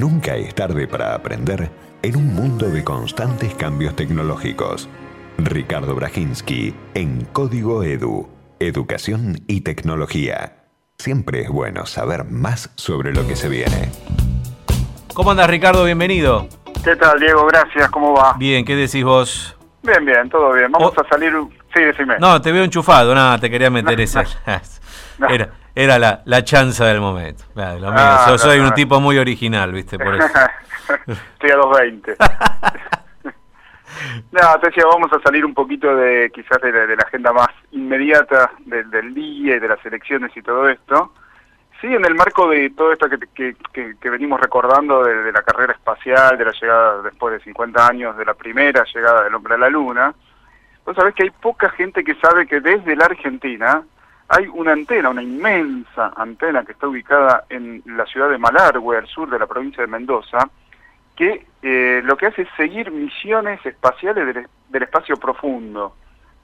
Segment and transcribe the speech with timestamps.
[0.00, 1.68] Nunca es tarde para aprender
[2.00, 4.88] en un mundo de constantes cambios tecnológicos.
[5.36, 8.26] Ricardo Brajinski en Código Edu,
[8.60, 10.64] Educación y Tecnología.
[10.96, 13.90] Siempre es bueno saber más sobre lo que se viene.
[15.12, 15.84] ¿Cómo andas, Ricardo?
[15.84, 16.48] Bienvenido.
[16.82, 17.44] ¿Qué tal, Diego?
[17.48, 18.32] Gracias, ¿cómo va?
[18.38, 19.54] Bien, ¿qué decís vos?
[19.82, 20.72] Bien, bien, todo bien.
[20.72, 21.00] Vamos Oh.
[21.02, 21.30] a salir...
[21.76, 22.16] Sí, decime.
[22.18, 24.22] No, te veo enchufado, nada, te quería meter No.
[25.28, 27.44] Era, era la, la chanza del momento.
[27.54, 27.96] Claro, lo mío.
[28.00, 29.98] Ah, no, soy no, un tipo muy original, ¿viste?
[29.98, 30.26] Por eso.
[31.06, 32.16] Estoy a 2.20.
[34.32, 37.32] no, te decía, vamos a salir un poquito de quizás de la, de la agenda
[37.32, 41.12] más inmediata del, del día y de las elecciones y todo esto.
[41.80, 45.32] Sí, en el marco de todo esto que, que, que- que venimos recordando de, de
[45.32, 49.34] la carrera espacial, de la llegada después de 50 años de la primera llegada del
[49.34, 50.14] hombre a la luna,
[50.84, 53.82] vos sabés que hay poca gente que sabe que desde la Argentina
[54.32, 59.08] hay una antena, una inmensa antena que está ubicada en la ciudad de Malargüe, al
[59.08, 60.48] sur de la provincia de Mendoza,
[61.16, 65.96] que eh, lo que hace es seguir misiones espaciales del, del espacio profundo.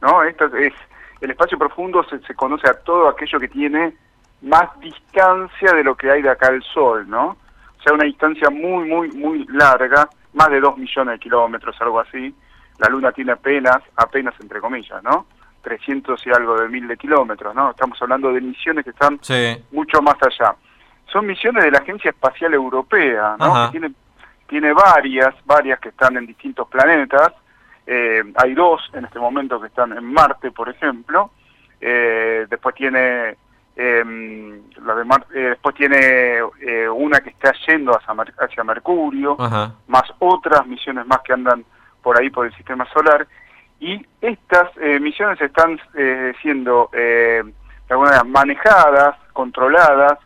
[0.02, 0.24] ¿no?
[0.24, 0.72] Esto es,
[1.20, 3.94] el espacio profundo se, conoce a todo aquello que tiene
[4.42, 7.36] más distancia de lo que hay de acá al Sol, ¿no?
[7.78, 12.00] O sea, una distancia muy, muy, muy larga, más de dos millones de kilómetros, algo
[12.00, 12.34] así.
[12.78, 15.26] La Luna tiene apenas, apenas entre comillas, ¿no?
[15.70, 17.70] 300 y algo de mil de kilómetros, ¿no?
[17.70, 19.56] Estamos hablando de misiones que están Sí.
[19.72, 20.54] mucho más allá.
[21.12, 23.44] Son misiones de la Agencia Espacial Europea, ¿no?
[23.46, 23.66] Ajá.
[23.72, 23.94] Que tiene,
[24.46, 27.32] tiene varias, varias que están en distintos planetas.
[27.84, 31.30] Eh, hay dos en este momento que están en Marte, por ejemplo.
[31.80, 33.36] Eh, después tiene
[33.74, 35.98] eh, la de Mar- eh, después tiene
[36.60, 39.72] eh, una que está yendo hacia, Mer- hacia Mercurio Ajá.
[39.88, 41.64] más otras misiones más que andan
[42.02, 43.26] por ahí por el sistema solar
[43.80, 50.18] y estas eh, misiones están eh, siendo eh, de alguna manera manejadas, controladas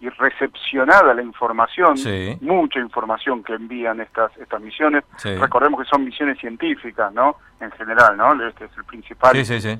[0.00, 2.36] y recepcionada la información, Sí.
[2.40, 5.04] mucha información que envían estas estas misiones.
[5.16, 5.34] Sí.
[5.36, 7.36] Recordemos que son misiones científicas, ¿no?
[7.60, 8.32] En general, ¿no?
[8.48, 9.78] Este es el principal sí.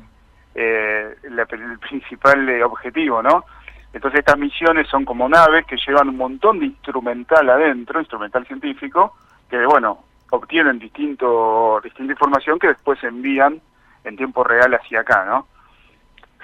[0.54, 3.44] eh, la- el principal eh, objetivo, ¿no?
[3.92, 9.16] Entonces estas misiones son como naves que llevan un montón de instrumental adentro, instrumental científico,
[9.50, 10.04] que bueno,
[10.36, 13.60] obtienen distinto, distinta información que después se envían
[14.04, 15.46] en tiempo real hacia acá, ¿no?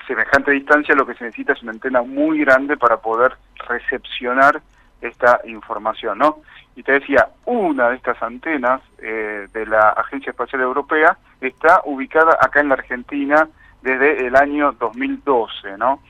[0.07, 3.33] Semejante distancia lo que se necesita es una antena muy grande para poder
[3.67, 4.61] recepcionar
[5.01, 6.39] esta información, ¿no?
[6.77, 12.37] Y te decía, una de estas antenas eh, de la Agencia Espacial Europea está ubicada
[12.41, 13.49] acá en la Argentina
[13.83, 16.01] desde el año 2012, ¿no?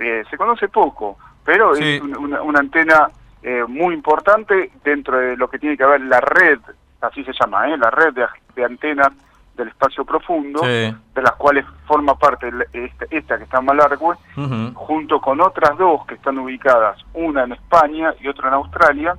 [0.00, 1.94] Eh, se conoce poco, pero Sí.
[1.96, 3.08] es un- una, una antena
[3.42, 6.58] eh, muy importante dentro de lo que tiene que ver la red,
[7.00, 7.76] así se llama, ¿eh?
[7.76, 8.14] la red
[8.54, 9.08] de, antenas
[9.56, 10.94] del espacio profundo, Sí.
[11.14, 14.72] de las cuales forma parte el- esta, esta que está en Malargüe, Ujú.
[14.74, 19.14] junto con otras dos que están ubicadas, una en España y otra en Australia,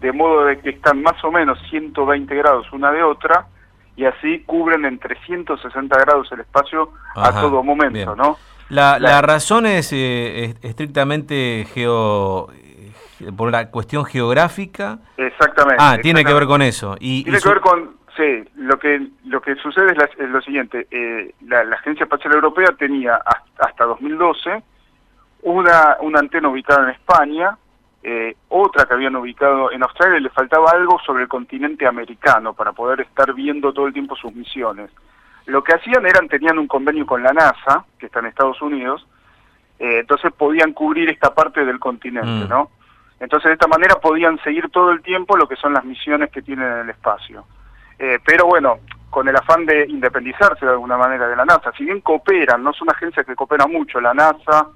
[0.00, 3.46] de modo de que están más o menos 120 grados una de otra,
[3.96, 8.16] y así cubren en 360 grados el espacio Ajá, a todo momento, bien.
[8.16, 8.36] ¿no?
[8.70, 12.48] La, la La- razón es eh, es- estrictamente geo,
[13.36, 14.98] por la cuestión geográfica.
[15.16, 15.76] Exactamente.
[15.82, 16.96] Ah, tiene que ver con eso.
[17.00, 20.30] Y, Tiene y que ver con, sí, lo que lo que sucede es, la- es
[20.30, 24.62] lo siguiente, eh, la, la Agencia Espacial Europea tenía hasta, hasta 2012
[25.42, 27.56] una, una antena ubicada en España,
[28.02, 32.54] eh, otra que habían ubicado en Australia y le faltaba algo sobre el continente americano
[32.54, 34.90] para poder estar viendo todo el tiempo sus misiones.
[35.46, 39.06] Lo que hacían eran, tenían un convenio con la NASA, que está en Estados Unidos,
[39.78, 42.48] eh, entonces podían cubrir esta parte del continente, Mm.
[42.48, 42.70] ¿no?
[43.20, 46.42] Entonces de esta manera podían seguir todo el tiempo lo que son las misiones que
[46.42, 47.44] tienen en el espacio.
[47.98, 48.78] Eh, pero bueno,
[49.10, 52.72] con el afán de independizarse de alguna manera de la NASA, si bien cooperan, no
[52.72, 54.68] son agencias que cooperan mucho, la NASA,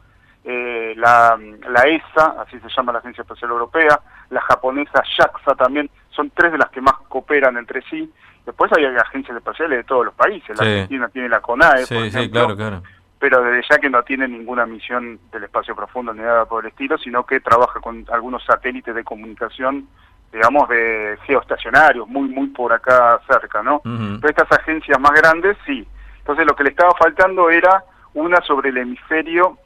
[0.44, 1.38] eh, la,
[1.68, 6.50] la ESA, así se llama la Agencia Espacial Europea, la japonesa JAXA también, son tres
[6.50, 8.10] de las que más cooperan entre sí.
[8.44, 10.70] Después hay agencias espaciales de todos los países, la Sí.
[10.72, 12.82] Argentina tiene la CONAE, Sí, por sí, ejemplo, claro, claro.
[13.22, 16.72] Pero desde ya que no tiene ninguna misión del espacio profundo ni nada por el
[16.72, 19.86] estilo, sino que trabaja con algunos satélites de comunicación,
[20.32, 23.80] digamos, de geoestacionarios, muy, muy por acá cerca, ¿no?
[23.84, 25.86] Pero estas agencias más grandes, sí.
[26.18, 27.84] Entonces lo que le estaba faltando era
[28.14, 29.56] una sobre el hemisferio,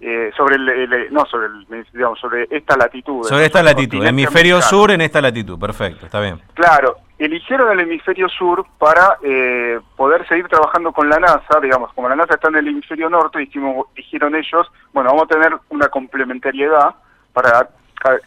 [0.00, 3.24] eh, sobre el, el- no sobre el, digamos, sobre esta latitud.
[3.24, 4.70] Sobre esta el latitud, continente hemisferio americano.
[4.80, 6.40] sur en esta latitud, perfecto, está bien.
[6.54, 12.08] Claro, eligieron el hemisferio sur para eh, poder seguir trabajando con la NASA, digamos, como
[12.08, 15.88] la NASA está en el hemisferio norte, dijimos, dijeron ellos, bueno, vamos a tener una
[15.88, 16.94] complementariedad
[17.32, 17.68] para,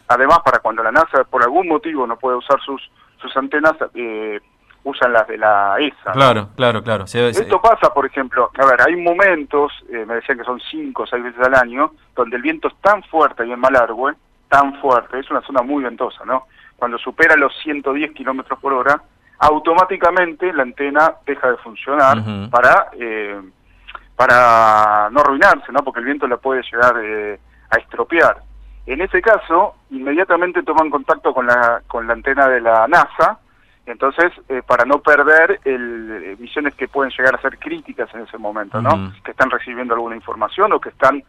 [0.08, 2.82] además para cuando la NASA por algún motivo no puede usar sus
[3.20, 4.40] sus antenas, eh,
[4.84, 6.06] usan las de la ESA.
[6.06, 6.12] ¿no?
[6.12, 7.04] Claro, claro, claro.
[7.04, 11.06] Esto pasa, por ejemplo, a ver, hay momentos, eh, me decían que son cinco o
[11.06, 14.14] seis veces al año, donde el viento es tan fuerte ahí en Malargüe,
[14.48, 16.46] tan fuerte, es una zona muy ventosa, ¿no?
[16.80, 19.00] cuando supera los 110 kilómetros por hora,
[19.38, 22.18] automáticamente la antena deja de funcionar
[22.50, 23.40] para eh,
[24.16, 25.84] para no arruinarse, ¿no?
[25.84, 27.38] Porque el viento la puede llegar eh,
[27.70, 28.38] a estropear.
[28.86, 33.38] En ese caso, inmediatamente toman contacto con la con la antena de la NASA,
[33.90, 38.20] entonces eh, para no perder el, eh, misiones que pueden llegar a ser críticas en
[38.22, 39.12] ese momento, ¿no?
[39.24, 41.22] Que están recibiendo alguna información o que están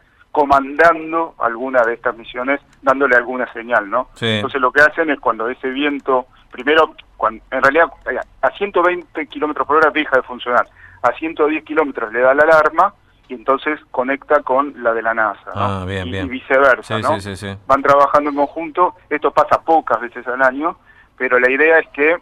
[0.52, 4.08] comandando alguna de estas misiones, dándole alguna señal, ¿no?
[4.14, 4.26] Sí.
[4.26, 9.26] Entonces lo que hacen es cuando ese viento, primero, cuan- en realidad eh, a 120
[9.28, 10.66] kilómetros por hora deja de funcionar,
[11.02, 12.92] a 110 kilómetros le da la alarma
[13.28, 15.60] y entonces conecta con la de la NASA, ¿no?
[15.62, 16.26] Ah, bien, y, bien.
[16.26, 17.20] y viceversa, Sí, ¿no?
[17.20, 17.56] sí, sí, sí.
[17.66, 20.76] Van trabajando en conjunto, esto pasa pocas veces al año,
[21.16, 22.16] pero la idea es que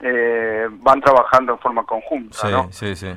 [0.00, 2.68] eh, van trabajando en forma conjunta, Sí, ¿no?
[2.72, 3.08] sí, sí.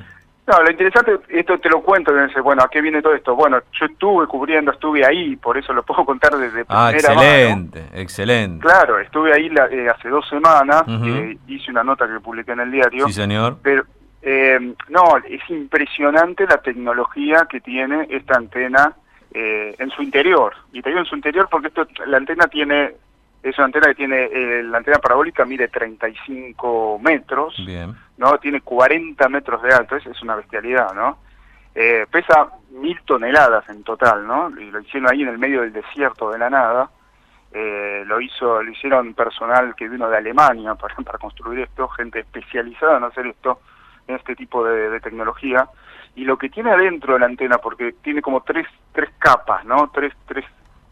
[0.46, 2.12] No, lo interesante, esto te lo cuento,
[2.42, 3.36] bueno, ¿a qué viene todo esto?
[3.36, 7.22] Bueno, yo estuve cubriendo, estuve ahí, por eso lo puedo contar desde Ah, primera mano.
[7.22, 8.66] excelente, excelente.
[8.66, 12.60] Claro, estuve ahí la- eh, hace dos semanas, eh, hice una nota que publiqué en
[12.60, 13.58] el diario, Sí, señor.
[13.62, 13.84] pero
[14.22, 18.92] eh, no, es impresionante la tecnología que tiene esta antena
[19.32, 20.52] eh, en su interior.
[20.72, 22.94] Y te digo en su interior porque esto, la antena tiene,
[23.42, 27.94] es una antena que tiene, eh, la antena parabólica mide 35 metros, Bien.
[28.18, 28.38] ¿no?
[28.38, 31.18] Tiene 40 metros de alto, es, es una bestialidad, ¿no?
[31.74, 34.50] Eh, pesa mil toneladas en total, ¿no?
[34.60, 36.90] Y lo hicieron ahí en el medio del desierto de la nada.
[37.52, 42.20] Eh, lo hizo, lo hicieron personal que vino de Alemania para, para construir esto, gente
[42.20, 43.60] especializada en hacer esto,
[44.06, 45.68] en este tipo de, de tecnología.
[46.16, 49.90] Y lo que tiene adentro de la antena, porque tiene como tres, tres capas, ¿no?
[49.94, 50.44] Tres, tres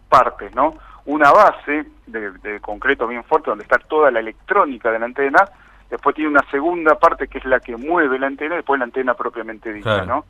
[0.08, 0.78] partes, ¿no?
[1.08, 5.43] Una base de, de concreto bien fuerte donde está toda la electrónica de la antena,
[5.88, 8.84] después tiene una segunda parte que es la que mueve la antena y después la
[8.84, 10.06] antena propiamente dicha, Claro.
[10.06, 10.25] ¿no?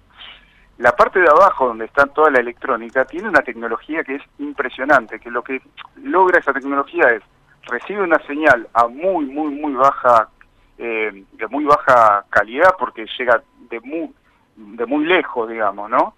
[0.79, 5.19] La parte de abajo, donde está toda la electrónica, tiene una tecnología que es impresionante,
[5.19, 5.61] que lo que
[5.97, 7.23] logra esa tecnología es,
[7.65, 10.29] recibe una señal a muy, muy, muy baja,
[10.79, 14.15] eh, de muy baja calidad, porque llega de muy,
[14.55, 16.15] de muy lejos, digamos, ¿no?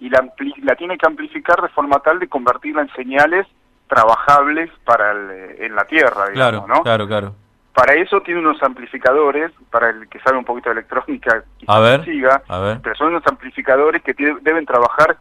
[0.00, 3.46] Y la, ampli- la tiene que amplificar de forma tal de convertirla en señales
[3.90, 6.82] trabajables para el, eh, en la Tierra, digamos, Claro, ¿no?
[6.82, 7.34] claro, claro.
[7.74, 11.80] Para eso tiene unos amplificadores, para el que sabe un poquito de electrónica, quizás A
[11.80, 12.78] ver, siga, a ver.
[12.82, 15.16] pero son unos amplificadores que deben trabajar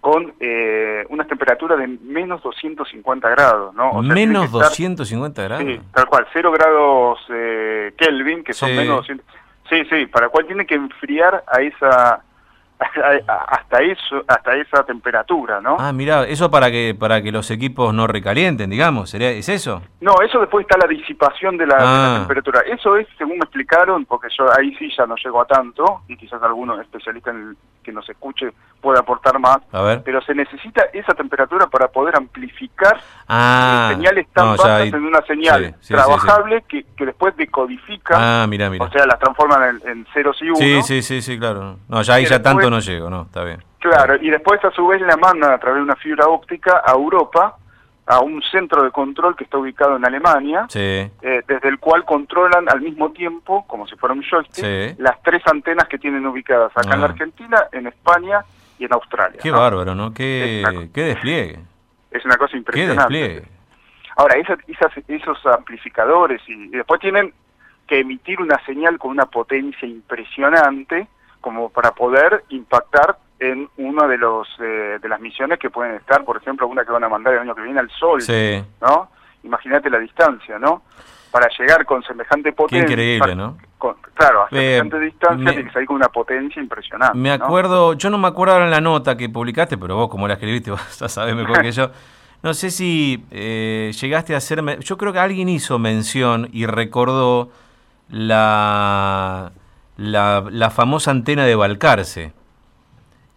[0.00, 3.90] con eh, unas temperaturas de menos 250 grados, ¿no?
[3.92, 5.64] O sea, Menos estar- 250 grados.
[5.64, 8.76] Sí, tal cual, 0 grados eh, Kelvin, que son Sí.
[8.76, 9.26] menos 200.
[9.70, 12.22] Sí, sí, para cual tiene que enfriar a esa
[12.78, 15.76] hasta eso, hasta esa temperatura, ¿no?
[15.78, 19.82] Ah, mira, eso para que para que los equipos no recalienten, digamos, ¿sería es eso?
[20.00, 22.18] No, eso después está la disipación de la, de la Ah.
[22.18, 22.60] temperatura.
[22.66, 26.16] Eso es, según me explicaron, porque yo ahí sí ya no llego a tanto, y
[26.16, 30.02] quizás alguno especialista en el que nos escuche pueda aportar más, A ver.
[30.04, 32.98] pero se necesita esa temperatura para poder amplificar
[33.28, 36.84] Ah, eh, señales tan no, bajas ahí- en una señal sí, sí, sí, trabajable Que,
[36.96, 38.84] que después decodifica, Ah, mira, mira.
[38.84, 40.58] o sea, las transforman en, en ceros y unos.
[40.58, 41.76] Sí, sí, sí, sí, claro.
[41.88, 43.62] No, ya ahí ya tanto no llego, no, está bien.
[43.78, 46.92] Claro, y después a su vez la mandan a través de una fibra óptica a
[46.92, 47.56] Europa,
[48.06, 50.78] a un centro de control que está ubicado en Alemania, Sí.
[50.80, 54.94] eh, desde el cual controlan al mismo tiempo, como si fuera un joystick, Sí.
[54.98, 57.10] las tres antenas que tienen ubicadas acá en la Ah.
[57.10, 58.44] Argentina, en España
[58.78, 59.40] y en Australia.
[59.42, 59.58] Qué ¿no?
[59.58, 60.12] bárbaro, ¿no?
[60.12, 61.58] Qué, una- qué despliegue.
[62.10, 63.14] Es una cosa Qué impresionante.
[63.14, 63.48] despliegue.
[64.16, 67.32] Ahora, esas, esas- esos amplificadores y, y después tienen
[67.86, 71.08] que emitir una señal con una potencia impresionante
[71.40, 73.16] como para poder impactar
[73.50, 76.92] en una de los eh, de las misiones que pueden estar, por ejemplo, una que
[76.92, 78.62] van a mandar el año que viene al Sol, Sí.
[78.80, 79.10] ¿no?
[79.42, 80.82] Imagínate la distancia, ¿no?
[81.30, 82.88] Para llegar con semejante Qué potencia.
[82.88, 83.56] increíble, ¿no?
[83.78, 87.18] con- claro, a Eh, semejante distancia tiene que salir con una potencia impresionante.
[87.18, 87.44] Me ¿no?
[87.44, 90.34] acuerdo, yo no me acuerdo ahora en la nota que publicaste, pero vos como la
[90.34, 91.90] escribiste vas a saber mejor que yo.
[92.44, 97.48] No sé si eh, llegaste a hacerme, yo creo que alguien hizo mención y recordó
[98.10, 99.52] la,
[99.96, 102.32] la, la famosa antena de Balcarce,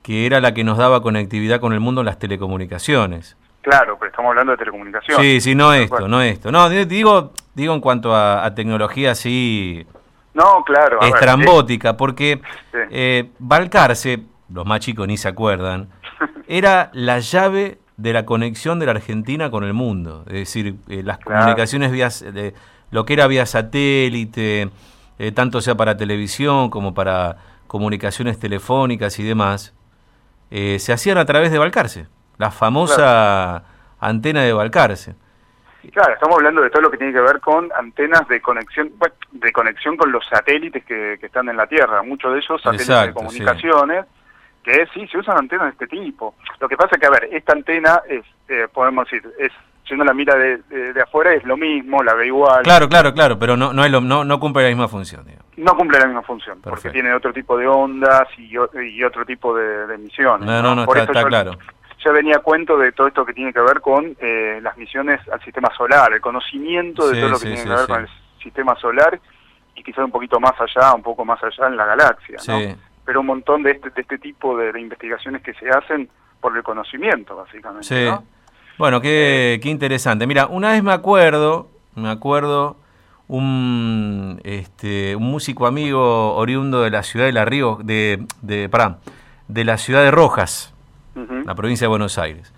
[0.07, 3.35] que era la que nos daba conectividad con el mundo en las telecomunicaciones.
[3.61, 5.21] Claro, pero estamos hablando de telecomunicaciones.
[5.21, 6.07] Sí, sí, no esto, Bueno.
[6.07, 6.49] no esto.
[6.49, 9.85] No, di- digo, digo en cuanto a, a tecnología así
[10.33, 11.01] No, claro.
[11.01, 12.39] a ver, estrambótica, porque
[12.71, 12.77] Sí.
[12.89, 15.89] eh, Balcarce, los más chicos ni se acuerdan,
[16.47, 20.23] era la llave de la conexión de la Argentina con el mundo.
[20.27, 21.41] Es decir, eh, las Claro.
[21.41, 22.53] comunicaciones vía, de,
[22.91, 24.69] lo que era vía satélite,
[25.19, 27.35] eh, tanto sea para televisión como para
[27.67, 29.73] comunicaciones telefónicas y demás,
[30.51, 33.63] eh, se hacían a través de Balcarce, la famosa
[33.99, 35.15] antena de Balcarce.
[35.91, 39.15] Claro, estamos hablando de todo lo que tiene que ver con antenas de conexión, bueno,
[39.31, 42.03] de conexión con los satélites que, que están en la Tierra.
[42.03, 44.05] Muchos de ellos satélites de comunicaciones,
[44.63, 46.35] que sí, se usan antenas de este tipo.
[46.59, 49.51] Lo que pasa es que, a ver, esta antena es, eh, podemos decir, es
[49.87, 52.63] si uno la mira de, de, afuera es lo mismo, la ve igual.
[52.63, 55.25] Claro, claro, claro, pero no no es lo, no, no cumple la misma función.
[55.55, 59.55] No cumple la misma función, porque tiene otro tipo de ondas y, y otro tipo
[59.55, 60.45] de, emisiones.
[60.45, 61.51] No, no, no, está, claro.
[62.03, 65.41] Ya venía cuento de todo esto que tiene que ver con eh, las misiones al
[65.43, 68.09] sistema solar, el conocimiento de todo lo que tiene que ver con el
[68.41, 69.19] sistema solar
[69.75, 72.75] y quizás un poquito más allá, un poco más allá en la galaxia, ¿no?
[73.03, 76.61] Pero un montón de este, de este tipo de, investigaciones que se hacen por el
[76.61, 77.87] conocimiento, básicamente.
[77.87, 78.09] Sí.
[78.77, 80.27] Bueno, qué, qué interesante.
[80.27, 82.77] Mira, una vez me acuerdo, me acuerdo
[83.27, 88.69] un, este, un músico amigo oriundo de la ciudad de La Río, de, de,
[89.47, 90.73] de la ciudad de Rojas,
[91.45, 92.53] la provincia de Buenos Aires.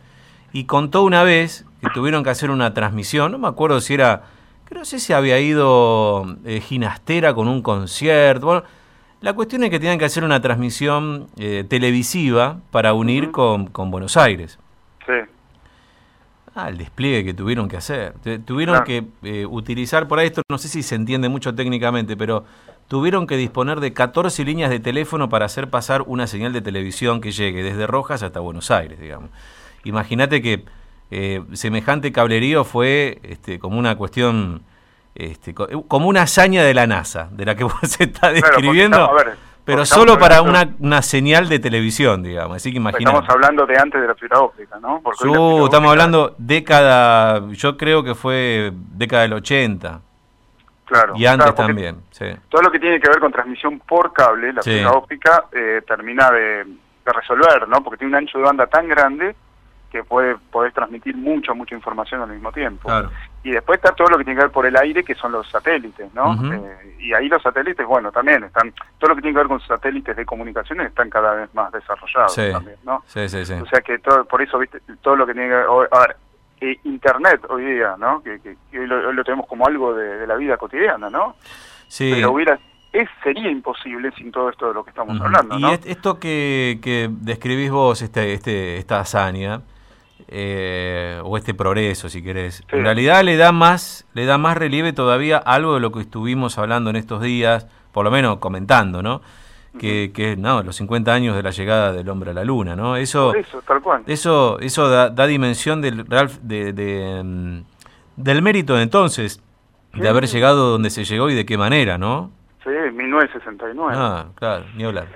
[0.51, 4.23] Y contó una vez que tuvieron que hacer una transmisión, no me acuerdo si era,
[4.65, 8.45] creo no sé si había ido eh, Ginastera con un concierto.
[8.45, 8.63] Bueno,
[9.21, 13.89] la cuestión es que tenían que hacer una transmisión eh, televisiva para unir con, con
[13.89, 14.59] Buenos Aires.
[15.05, 15.13] Sí.
[16.56, 18.13] Ah, el despliegue que tuvieron que hacer.
[18.46, 22.44] Tuvieron que eh, utilizar, por ahí esto no sé si se entiende mucho técnicamente, pero
[22.88, 27.22] tuvieron que disponer de 14 líneas de teléfono para hacer pasar una señal de televisión
[27.22, 29.29] que llegue desde Rojas hasta Buenos Aires, digamos.
[29.84, 30.65] Imagínate que
[31.12, 34.63] eh, semejante cablerío fue este, como una cuestión,
[35.15, 39.10] este, como una hazaña de la NASA, de la que vos se está describiendo
[39.66, 42.58] pero solo para una, una, señal de televisión, digamos.
[42.58, 43.04] Así que imagínate.
[43.04, 45.00] Estamos hablando de antes de la fibra óptica, ¿no?
[45.04, 50.01] Porque estamos hablando década, yo creo que fue década del 80.
[50.86, 51.13] Claro.
[51.16, 52.25] Y antes también, sí.
[52.50, 56.32] Todo lo que tiene que ver con transmisión por cable, la fibra óptica, eh, termina
[56.32, 57.84] de, de, resolver, ¿no?
[57.84, 59.36] Porque tiene un ancho de banda tan grande
[59.89, 62.88] que puede podés transmitir mucha, mucha información al mismo tiempo.
[62.88, 63.10] Claro.
[63.43, 65.50] Y después está todo lo que tiene que ver por el aire, que son los
[65.50, 66.34] satélites, ¿no?
[66.53, 69.62] Eh, y ahí los satélites, bueno, también están, todo lo que tiene que ver con
[69.62, 73.03] satélites de comunicaciones están cada vez más desarrollados también, ¿no?
[73.08, 73.53] Sí, sí, sí.
[73.53, 76.17] O sea que todo, por eso, viste, todo lo que tiene que ver, a ver,
[76.62, 78.22] eh, Internet hoy día, ¿no?
[78.22, 78.39] Que,
[78.72, 81.36] lo, tenemos como algo de, la vida cotidiana, ¿no?
[81.88, 82.12] Sí.
[82.13, 82.60] Pero hubiera,
[82.91, 85.72] es, sería imposible sin todo esto de lo que estamos hablando, ¿no?
[85.72, 89.62] Y esto que, que describís vos, este, este, esta hazaña,
[90.27, 92.63] eh, o este progreso, si querés.
[92.69, 96.57] En realidad le da más, le da más relieve todavía algo de lo que estuvimos
[96.57, 99.21] hablando en estos días, por lo menos comentando, ¿no?
[99.79, 102.97] Que, que no, los 50 años de la llegada del hombre a la luna, ¿no?
[102.97, 103.33] Eso,
[104.07, 106.05] eso, eso, da, da, dimensión del
[106.41, 107.59] de, mm,
[108.15, 109.41] del mérito de entonces,
[109.93, 112.31] de haber llegado donde se llegó y de qué manera, ¿no?
[112.63, 113.93] Sí, 1969.
[113.95, 115.07] Ah, claro, ni hablar.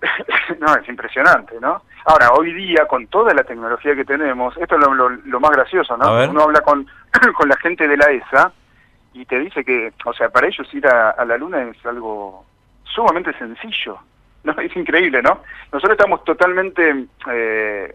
[0.60, 1.82] no, es impresionante, ¿no?
[2.04, 4.82] Ahora, hoy día, con toda la tecnología que tenemos, esto es
[5.24, 6.28] lo, más gracioso, ¿no?
[6.28, 6.86] Uno habla con,
[7.36, 8.52] con la gente de la ESA
[9.14, 12.44] y te dice que, o sea, para ellos ir a, la Luna es algo
[12.84, 13.98] sumamente sencillo,
[14.44, 14.52] ¿no?
[14.60, 15.40] Es increíble, ¿no?
[15.72, 17.94] Nosotros estamos totalmente eh,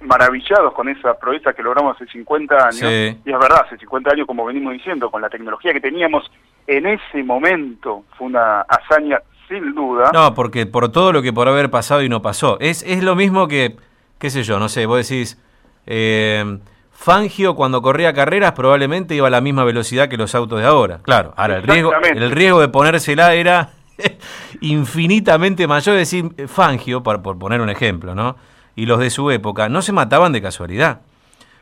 [0.00, 4.26] maravillados con esa proeza que logramos hace 50 años, y es verdad, hace 50 años,
[4.26, 6.30] como venimos diciendo, con la tecnología que teníamos
[6.66, 10.10] en ese momento, fue una hazaña sin duda.
[10.12, 12.58] No, porque por todo lo que por haber pasado y no pasó.
[12.60, 13.76] Es, es lo mismo que,
[14.18, 15.38] qué sé yo, no sé, vos decís,
[15.86, 16.58] eh,
[16.90, 21.00] Fangio cuando corría carreras probablemente iba a la misma velocidad que los autos de ahora.
[21.02, 23.70] Claro, ahora el riesgo, el riesgo de ponérsela era
[24.60, 25.96] infinitamente mayor.
[25.96, 28.36] Es decir, Fangio, por, por poner un ejemplo, ¿no?
[28.74, 31.00] Y los de su época no se mataban de casualidad.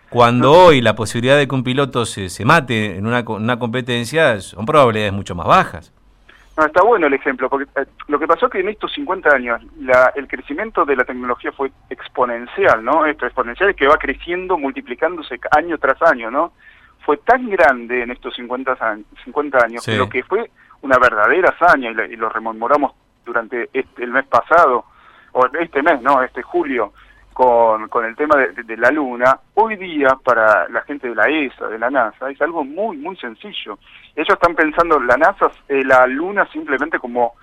[0.08, 4.40] Cuando hoy la posibilidad de que un piloto se, se mate en una, una competencia
[4.40, 5.92] son probabilidades mucho más bajas.
[6.56, 9.28] No, está bueno el ejemplo, porque eh, lo que pasó es que en estos 50
[9.28, 13.06] años la, el crecimiento de la tecnología fue exponencial, ¿no?
[13.06, 16.52] Esto exponencial es que va creciendo, multiplicándose año tras año, ¿no?
[17.04, 20.50] Fue tan grande en estos 50 años, 50 años que lo que fue
[20.82, 22.92] una verdadera hazaña, y, lo rememoramos
[23.24, 24.84] durante este, el mes pasado,
[25.32, 26.22] o este mes, ¿no?
[26.22, 26.92] Este julio,
[27.34, 31.66] con, con el tema de, la Luna, hoy día para la gente de la ESA,
[31.66, 33.78] de la NASA, es algo muy, muy sencillo.
[34.14, 37.34] Ellos están pensando la NASA, eh, la Luna simplemente como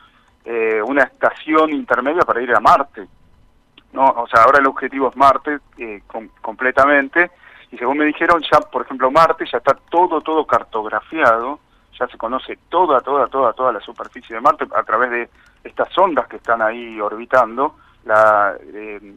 [0.46, 3.06] eh, una estación intermedia para ir a Marte.
[3.92, 6.02] no O sea, ahora el objetivo es Marte eh,
[6.42, 7.30] completamente,
[7.70, 11.60] y según me dijeron, ya, por ejemplo, Marte ya está todo, todo cartografiado,
[12.00, 15.30] ya se conoce toda, toda, toda, toda la superficie de Marte a través de
[15.66, 19.16] estas ondas que están ahí orbitando, la, eh,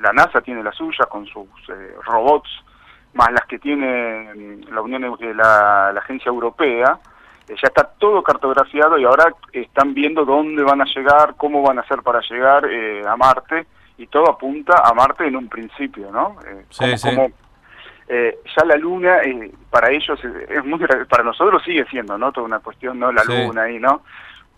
[0.00, 2.48] la NASA tiene la suya con sus eh, robots,
[3.14, 6.98] más las que tiene mm, la Unión, eh, la, Agencia Europea,
[7.48, 11.78] eh, ya está todo cartografiado y ahora están viendo dónde van a llegar, cómo van
[11.78, 12.64] a hacer para llegar
[13.06, 16.36] a Marte y todo apunta a Marte en un principio, ¿no?
[17.02, 17.30] como,
[18.08, 19.18] ya la Luna
[19.70, 20.78] para ellos es, muy
[21.08, 22.32] para nosotros sigue siendo, ¿no?
[22.32, 23.12] Toda una cuestión, ¿no?
[23.12, 24.02] La Luna ahí, ¿no?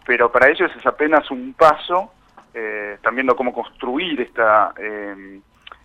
[0.07, 2.13] Pero para ellos es apenas un paso
[2.55, 5.41] eh, están viendo cómo construir esta, eh,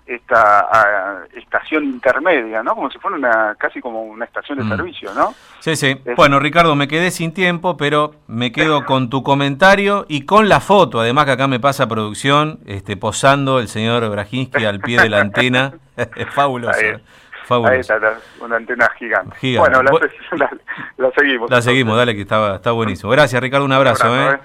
[0.05, 2.75] esta estación intermedia, ¿no?
[2.75, 4.69] Como si fuera una casi como una estación de Mm.
[4.69, 5.34] servicio, ¿no?
[5.60, 6.00] Sí, sí.
[6.05, 10.48] Es- Bueno, Ricardo, me quedé sin tiempo, pero me quedo con tu comentario y con
[10.48, 15.01] la foto, además que acá me pasa producción, este, posando el señor Brajinski al pie
[15.01, 15.74] de la antena.
[15.98, 16.77] es fabuloso.
[16.79, 17.00] Ahí- eh,
[17.45, 17.74] Fabuloso.
[17.75, 19.36] Ahí está, la- una antena gigante.
[19.38, 19.69] Gigante.
[19.69, 20.50] Bueno, la, Bu- la-
[20.98, 21.50] la seguimos.
[21.51, 23.12] La seguimos, dale, que está, está buenísimo.
[23.12, 24.03] Gracias, Ricardo, un abrazo.
[24.05, 24.36] abrazo, ¿eh?
[24.36, 24.39] ¿eh?